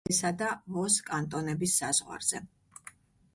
მდებარეობს 0.03 0.13
ვალესა 0.23 0.31
და 0.67 0.71
ვოს 0.77 0.95
კანტონების 1.09 1.77
საზღვარზე. 1.83 2.43